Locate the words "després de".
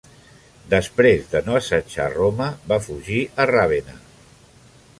0.69-1.41